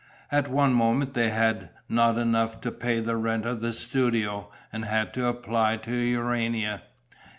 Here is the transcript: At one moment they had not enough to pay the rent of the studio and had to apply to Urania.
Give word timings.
At 0.31 0.47
one 0.47 0.73
moment 0.73 1.13
they 1.13 1.29
had 1.29 1.69
not 1.87 2.17
enough 2.17 2.59
to 2.61 2.71
pay 2.71 3.01
the 3.01 3.15
rent 3.17 3.45
of 3.45 3.61
the 3.61 3.71
studio 3.71 4.49
and 4.73 4.83
had 4.83 5.13
to 5.13 5.27
apply 5.27 5.77
to 5.77 5.91
Urania. 5.95 6.81